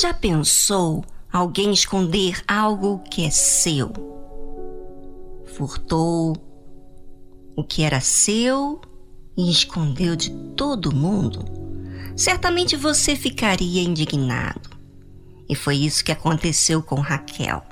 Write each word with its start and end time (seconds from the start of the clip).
Já 0.00 0.14
pensou 0.14 1.04
alguém 1.30 1.72
esconder 1.72 2.42
algo 2.48 3.00
que 3.10 3.26
é 3.26 3.30
seu? 3.30 3.92
Furtou 5.44 6.34
o 7.54 7.62
que 7.62 7.82
era 7.82 8.00
seu 8.00 8.80
e 9.36 9.50
escondeu 9.50 10.16
de 10.16 10.30
todo 10.56 10.96
mundo? 10.96 11.44
Certamente 12.16 12.76
você 12.76 13.14
ficaria 13.14 13.82
indignado. 13.82 14.70
E 15.46 15.54
foi 15.54 15.76
isso 15.76 16.02
que 16.02 16.12
aconteceu 16.12 16.82
com 16.82 16.94
Raquel. 16.94 17.62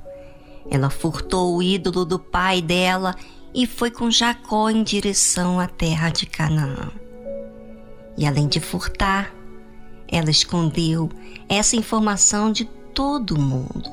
Ela 0.71 0.91
furtou 0.91 1.57
o 1.57 1.63
ídolo 1.63 2.05
do 2.05 2.19
pai 2.19 2.61
dela 2.61 3.15
e 3.55 3.67
foi 3.67 3.91
com 3.91 4.11
Jacó 4.11 4.69
em 4.69 4.83
direção 4.83 5.59
à 5.59 5.67
terra 5.67 6.11
de 6.11 6.27
Canaã. 6.27 6.91
E 8.19 8.27
além 8.27 8.49
de 8.49 8.61
furtar, 8.61 9.33
ela 10.11 10.31
escondeu 10.31 11.11
essa 11.49 11.77
informação 11.77 12.51
de 12.51 12.65
todo 12.95 13.39
mundo, 13.39 13.91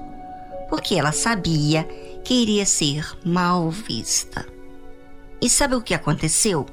porque 0.69 0.95
ela 0.95 1.11
sabia 1.11 1.83
que 2.23 2.33
iria 2.33 2.65
ser 2.65 3.05
mal 3.23 3.69
vista. 3.69 4.45
E 5.41 5.49
sabe 5.49 5.75
o 5.75 5.81
que 5.81 5.93
aconteceu? 5.93 6.65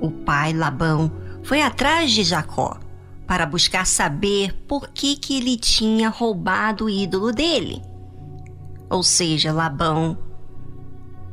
O 0.00 0.10
pai 0.10 0.52
Labão 0.52 1.12
foi 1.44 1.62
atrás 1.62 2.10
de 2.10 2.24
Jacó 2.24 2.78
para 3.26 3.46
buscar 3.46 3.86
saber 3.86 4.52
por 4.66 4.88
que, 4.88 5.16
que 5.16 5.36
ele 5.36 5.56
tinha 5.56 6.08
roubado 6.08 6.86
o 6.86 6.90
ídolo 6.90 7.32
dele. 7.32 7.80
Ou 8.88 9.04
seja, 9.04 9.52
Labão 9.52 10.18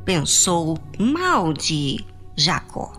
pensou 0.04 0.78
mal 0.96 1.52
de 1.52 2.06
Jacó. 2.36 2.92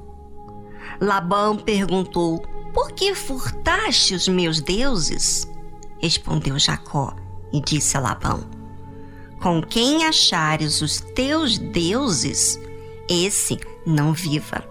Labão 1.00 1.56
perguntou 1.56 2.44
por 2.74 2.92
que 2.92 3.14
furtaste 3.16 4.14
os 4.14 4.28
meus 4.28 4.62
deuses? 4.62 5.48
Respondeu 6.00 6.58
Jacó 6.58 7.16
e 7.52 7.62
disse 7.62 7.98
a 7.98 8.00
Labão: 8.00 8.44
Com 9.42 9.62
quem 9.62 10.06
achares 10.06 10.82
os 10.82 11.00
teus 11.00 11.58
deuses, 11.58 12.60
esse 13.08 13.60
não 13.86 14.14
viva. 14.14 14.64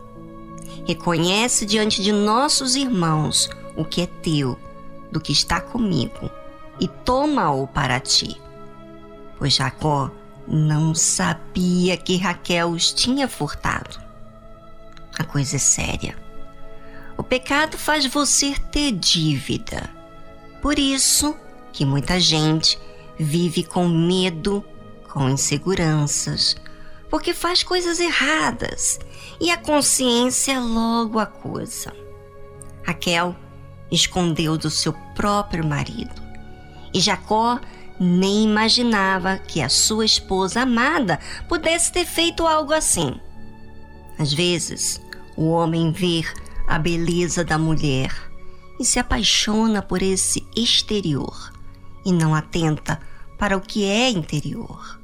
Reconhece 0.87 1.67
diante 1.67 2.03
de 2.03 2.13
nossos 2.13 2.75
irmãos 2.75 3.51
o 3.77 3.85
que 3.85 4.03
é 4.03 4.07
teu, 4.07 4.59
do 5.13 5.21
que 5.21 5.33
está 5.33 5.61
comigo, 5.61 6.31
e 6.81 6.89
toma-o 6.89 7.67
para 7.67 8.01
ti. 8.01 8.41
Pois 9.39 9.55
Jacó 9.55 10.11
não 10.47 10.95
sabia 10.95 11.97
que 11.97 12.17
Raquel 12.17 12.71
os 12.71 12.93
tinha 12.93 13.29
furtado. 13.29 14.01
A 15.19 15.25
coisa 15.25 15.57
é 15.57 15.59
séria. 15.59 16.28
O 17.19 17.23
pecado 17.25 17.77
faz 17.77 18.07
você 18.07 18.55
ter 18.71 18.93
dívida. 18.93 19.91
Por 20.63 20.79
isso 20.79 21.37
que 21.73 21.85
muita 21.85 22.21
gente 22.21 22.79
vive 23.19 23.65
com 23.65 23.89
medo, 23.89 24.65
com 25.13 25.29
inseguranças, 25.29 26.57
porque 27.11 27.35
faz 27.35 27.65
coisas 27.65 27.99
erradas 27.99 29.01
e 29.41 29.51
a 29.51 29.57
consciência 29.57 30.61
logo 30.61 31.19
acusa. 31.19 31.93
Raquel 32.87 33.35
escondeu 33.91 34.57
do 34.57 34.71
seu 34.71 34.93
próprio 35.17 35.67
marido 35.67 36.23
e 36.95 37.01
Jacó 37.01 37.59
nem 37.99 38.45
imaginava 38.45 39.39
que 39.39 39.61
a 39.61 39.69
sua 39.69 40.05
esposa 40.05 40.63
amada 40.63 41.19
pudesse 41.49 41.91
ter 41.91 42.07
feito 42.07 42.47
algo 42.47 42.73
assim. 42.73 43.21
Às 44.17 44.33
vezes, 44.33 45.01
o 45.37 45.49
homem 45.49 45.91
vê 45.91 46.23
a 46.69 46.79
beleza 46.79 47.43
da 47.43 47.57
mulher 47.57 48.15
e 48.79 48.85
se 48.85 48.99
apaixona 48.99 49.81
por 49.81 50.03
esse 50.03 50.47
exterior 50.55 51.51
e 52.05 52.13
não 52.13 52.35
atenta 52.35 53.01
para 53.39 53.57
o 53.57 53.61
que 53.61 53.87
é 53.87 54.11
interior. 54.11 55.01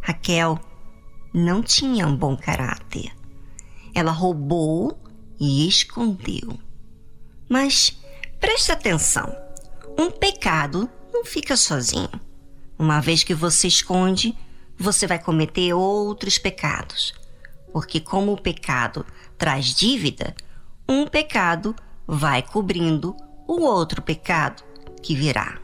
Raquel 0.00 0.58
não 1.34 1.62
tinha 1.62 2.06
um 2.06 2.16
bom 2.16 2.34
caráter. 2.34 3.14
Ela 3.94 4.10
roubou 4.10 4.98
e 5.38 5.68
escondeu. 5.68 6.58
Mas 7.46 7.98
preste 8.40 8.72
atenção: 8.72 9.36
um 9.98 10.10
pecado 10.10 10.88
não 11.12 11.26
fica 11.26 11.58
sozinho. 11.58 12.20
Uma 12.78 13.00
vez 13.00 13.22
que 13.22 13.34
você 13.34 13.68
esconde, 13.68 14.34
você 14.78 15.06
vai 15.06 15.18
cometer 15.18 15.74
outros 15.74 16.38
pecados. 16.38 17.14
Porque, 17.72 18.00
como 18.00 18.32
o 18.32 18.40
pecado 18.40 19.04
traz 19.36 19.74
dívida, 19.74 20.34
um 20.88 21.06
pecado 21.06 21.74
vai 22.06 22.42
cobrindo 22.42 23.16
o 23.46 23.60
outro 23.62 24.00
pecado 24.00 24.62
que 25.02 25.14
virá. 25.14 25.58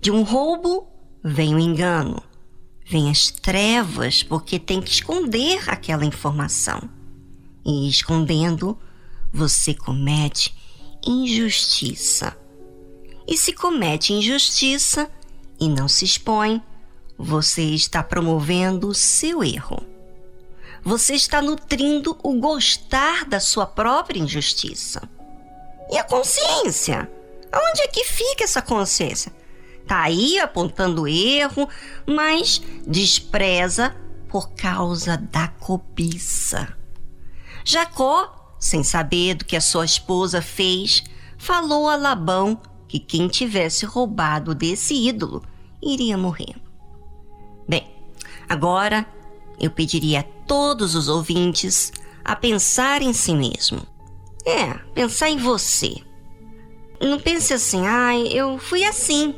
De 0.00 0.10
um 0.10 0.22
roubo 0.22 0.88
vem 1.22 1.54
o 1.54 1.58
engano, 1.58 2.22
vem 2.84 3.10
as 3.10 3.30
trevas, 3.30 4.22
porque 4.22 4.58
tem 4.58 4.80
que 4.80 4.90
esconder 4.90 5.68
aquela 5.70 6.04
informação. 6.04 6.80
E 7.64 7.88
escondendo, 7.88 8.78
você 9.32 9.74
comete 9.74 10.54
injustiça. 11.06 12.36
E 13.26 13.36
se 13.36 13.52
comete 13.52 14.12
injustiça 14.12 15.10
e 15.60 15.68
não 15.68 15.86
se 15.86 16.04
expõe, 16.04 16.62
você 17.16 17.62
está 17.62 18.02
promovendo 18.02 18.88
o 18.88 18.94
seu 18.94 19.42
erro 19.44 19.97
você 20.82 21.14
está 21.14 21.42
nutrindo 21.42 22.18
o 22.22 22.34
gostar 22.34 23.24
da 23.24 23.40
sua 23.40 23.66
própria 23.66 24.20
injustiça. 24.20 25.08
E 25.90 25.98
a 25.98 26.04
consciência? 26.04 27.10
Onde 27.54 27.82
é 27.82 27.88
que 27.88 28.04
fica 28.04 28.44
essa 28.44 28.60
consciência? 28.60 29.32
Tá 29.86 30.02
aí 30.02 30.38
apontando 30.38 31.08
erro, 31.08 31.68
mas 32.06 32.60
despreza 32.86 33.96
por 34.28 34.50
causa 34.50 35.16
da 35.16 35.48
cobiça. 35.48 36.76
Jacó, 37.64 38.54
sem 38.58 38.82
saber 38.82 39.34
do 39.34 39.44
que 39.44 39.56
a 39.56 39.60
sua 39.60 39.84
esposa 39.84 40.42
fez, 40.42 41.02
falou 41.38 41.88
a 41.88 41.96
Labão 41.96 42.60
que 42.86 42.98
quem 42.98 43.28
tivesse 43.28 43.86
roubado 43.86 44.54
desse 44.54 44.94
ídolo 44.94 45.42
iria 45.82 46.18
morrer. 46.18 46.54
Bem, 47.66 47.86
agora 48.48 49.06
eu 49.60 49.70
pediria 49.70 50.20
a 50.20 50.22
todos 50.46 50.94
os 50.94 51.08
ouvintes 51.08 51.92
a 52.24 52.36
pensar 52.36 53.02
em 53.02 53.12
si 53.12 53.34
mesmo. 53.34 53.80
É, 54.44 54.74
pensar 54.94 55.28
em 55.28 55.38
você. 55.38 55.96
Não 57.00 57.18
pense 57.18 57.52
assim, 57.54 57.86
ai, 57.86 58.28
ah, 58.28 58.34
eu 58.34 58.58
fui 58.58 58.84
assim. 58.84 59.34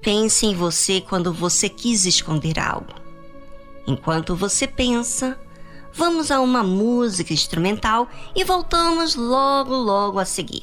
Pense 0.00 0.46
em 0.46 0.54
você 0.54 1.00
quando 1.00 1.32
você 1.32 1.68
quis 1.68 2.06
esconder 2.06 2.58
algo. 2.58 2.94
Enquanto 3.86 4.36
você 4.36 4.66
pensa, 4.66 5.38
vamos 5.92 6.30
a 6.30 6.40
uma 6.40 6.62
música 6.62 7.32
instrumental 7.32 8.08
e 8.34 8.44
voltamos 8.44 9.14
logo, 9.14 9.74
logo 9.74 10.18
a 10.18 10.24
seguir. 10.24 10.62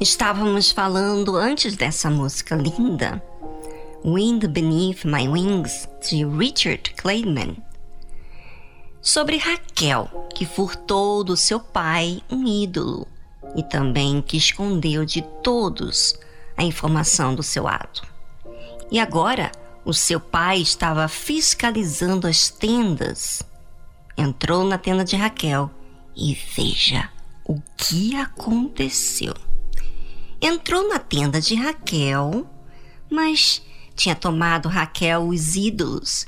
Estávamos 0.00 0.70
falando 0.70 1.36
antes 1.36 1.76
dessa 1.76 2.08
música 2.08 2.56
linda, 2.56 3.22
Wind 4.02 4.46
Beneath 4.46 5.04
My 5.04 5.28
Wings, 5.28 5.86
de 6.08 6.24
Richard 6.24 6.94
Clayman, 6.94 7.62
sobre 9.02 9.36
Raquel, 9.36 10.28
que 10.34 10.46
furtou 10.46 11.22
do 11.22 11.36
seu 11.36 11.60
pai 11.60 12.22
um 12.30 12.46
ídolo 12.46 13.06
e 13.54 13.62
também 13.62 14.22
que 14.22 14.38
escondeu 14.38 15.04
de 15.04 15.20
todos 15.42 16.18
a 16.56 16.64
informação 16.64 17.34
do 17.34 17.42
seu 17.42 17.68
ato. 17.68 18.06
E 18.90 18.98
agora 18.98 19.52
o 19.84 19.92
seu 19.92 20.18
pai 20.18 20.62
estava 20.62 21.06
fiscalizando 21.08 22.26
as 22.26 22.48
tendas. 22.48 23.42
Entrou 24.16 24.64
na 24.64 24.78
tenda 24.78 25.04
de 25.04 25.16
Raquel 25.16 25.70
e 26.16 26.34
veja 26.56 27.08
o 27.44 27.60
que 27.76 28.16
aconteceu 28.16 29.34
entrou 30.40 30.88
na 30.88 30.98
tenda 30.98 31.40
de 31.40 31.54
Raquel, 31.54 32.46
mas 33.10 33.62
tinha 33.94 34.14
tomado 34.14 34.68
Raquel 34.68 35.28
os 35.28 35.54
ídolos 35.54 36.26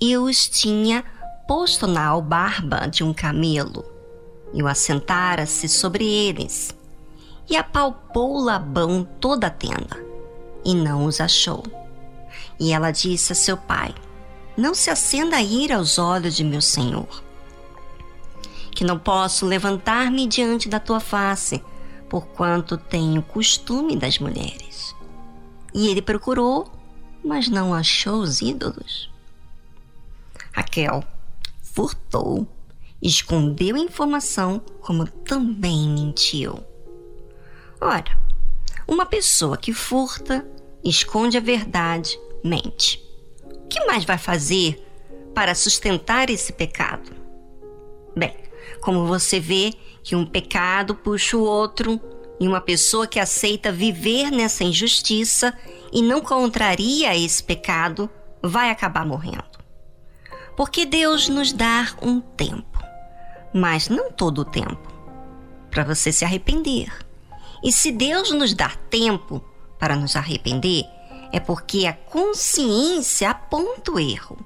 e 0.00 0.16
os 0.16 0.48
tinha 0.48 1.04
posto 1.46 1.86
na 1.86 2.04
albarba 2.04 2.88
de 2.88 3.04
um 3.04 3.14
camelo 3.14 3.84
e 4.52 4.62
o 4.62 4.66
assentara-se 4.66 5.68
sobre 5.68 6.04
eles 6.04 6.74
e 7.48 7.56
apalpou 7.56 8.42
Labão 8.42 9.06
toda 9.20 9.46
a 9.46 9.50
tenda 9.50 9.96
e 10.64 10.74
não 10.74 11.04
os 11.04 11.20
achou. 11.20 11.62
E 12.58 12.72
ela 12.72 12.90
disse 12.90 13.32
a 13.32 13.36
seu 13.36 13.56
pai: 13.56 13.94
Não 14.56 14.74
se 14.74 14.90
acenda 14.90 15.36
a 15.36 15.42
ira 15.42 15.76
aos 15.76 15.98
olhos 15.98 16.36
de 16.36 16.44
meu 16.44 16.60
senhor, 16.60 17.22
que 18.70 18.84
não 18.84 18.98
posso 18.98 19.46
levantar-me 19.46 20.26
diante 20.26 20.68
da 20.68 20.78
tua 20.78 21.00
face 21.00 21.62
porquanto 22.12 22.76
tenho 22.76 23.22
costume 23.22 23.96
das 23.96 24.18
mulheres. 24.18 24.94
E 25.72 25.88
ele 25.88 26.02
procurou, 26.02 26.70
mas 27.24 27.48
não 27.48 27.72
achou 27.72 28.20
os 28.20 28.42
ídolos. 28.42 29.10
Raquel 30.52 31.02
furtou, 31.62 32.46
escondeu 33.00 33.76
a 33.76 33.78
informação, 33.78 34.60
como 34.82 35.06
também 35.06 35.88
mentiu. 35.88 36.62
Ora, 37.80 38.14
uma 38.86 39.06
pessoa 39.06 39.56
que 39.56 39.72
furta, 39.72 40.46
esconde 40.84 41.38
a 41.38 41.40
verdade, 41.40 42.20
mente. 42.44 43.02
Que 43.72 43.86
mais 43.86 44.04
vai 44.04 44.18
fazer 44.18 44.86
para 45.34 45.54
sustentar 45.54 46.28
esse 46.28 46.52
pecado? 46.52 47.10
Bem, 48.14 48.36
como 48.82 49.06
você 49.06 49.40
vê, 49.40 49.72
que 50.02 50.14
um 50.14 50.26
pecado 50.26 50.94
puxa 50.94 51.38
o 51.38 51.42
outro 51.42 51.98
e 52.38 52.46
uma 52.46 52.60
pessoa 52.60 53.06
que 53.06 53.18
aceita 53.18 53.72
viver 53.72 54.30
nessa 54.30 54.62
injustiça 54.62 55.56
e 55.90 56.02
não 56.02 56.20
contraria 56.20 57.16
esse 57.16 57.42
pecado 57.42 58.10
vai 58.42 58.68
acabar 58.68 59.06
morrendo. 59.06 59.58
Porque 60.54 60.84
Deus 60.84 61.30
nos 61.30 61.50
dá 61.50 61.96
um 62.02 62.20
tempo, 62.20 62.78
mas 63.54 63.88
não 63.88 64.12
todo 64.12 64.40
o 64.40 64.44
tempo, 64.44 64.86
para 65.70 65.82
você 65.82 66.12
se 66.12 66.26
arrepender. 66.26 66.92
E 67.64 67.72
se 67.72 67.90
Deus 67.90 68.32
nos 68.32 68.52
dá 68.52 68.68
tempo 68.90 69.42
para 69.78 69.96
nos 69.96 70.14
arrepender, 70.14 70.84
é 71.32 71.40
porque 71.40 71.86
a 71.86 71.92
consciência 71.92 73.30
aponta 73.30 73.92
o 73.92 73.98
erro. 73.98 74.38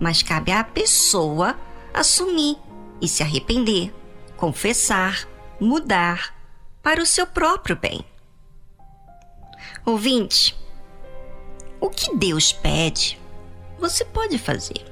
Mas 0.00 0.22
cabe 0.22 0.52
à 0.52 0.64
pessoa 0.64 1.58
assumir 1.92 2.56
e 3.00 3.08
se 3.08 3.22
arrepender 3.22 3.92
confessar, 4.36 5.26
mudar 5.60 6.34
para 6.82 7.02
o 7.02 7.06
seu 7.06 7.26
próprio 7.26 7.76
bem. 7.76 8.04
Ouvinte, 9.86 10.56
o 11.80 11.88
que 11.88 12.14
Deus 12.16 12.52
pede, 12.52 13.18
você 13.78 14.04
pode 14.04 14.38
fazer. 14.38 14.84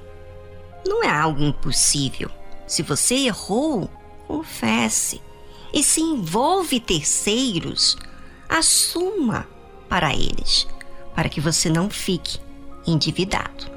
Não 0.87 1.03
é 1.03 1.09
algo 1.09 1.43
impossível. 1.43 2.31
Se 2.67 2.83
você 2.83 3.15
errou, 3.15 3.91
confesse. 4.27 5.21
E 5.73 5.83
se 5.83 6.01
envolve 6.01 6.81
terceiros, 6.81 7.97
assuma 8.49 9.49
para 9.89 10.13
eles, 10.15 10.67
para 11.15 11.29
que 11.29 11.41
você 11.41 11.69
não 11.69 11.89
fique 11.91 12.39
endividado. 12.87 13.72